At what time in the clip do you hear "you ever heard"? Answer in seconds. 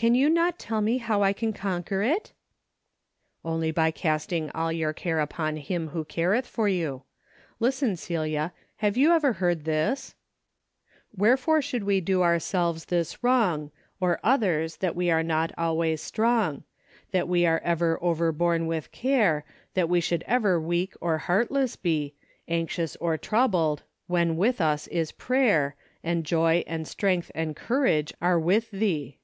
8.96-9.64